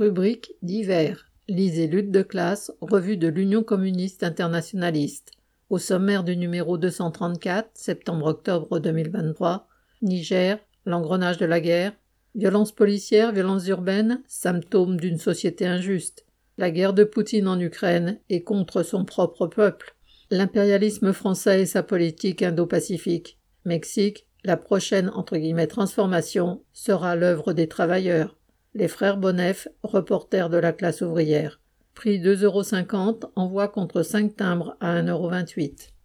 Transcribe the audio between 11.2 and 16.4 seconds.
de la guerre, violences policières, violences urbaines, symptômes d'une société injuste,